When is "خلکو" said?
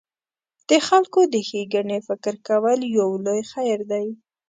0.87-1.21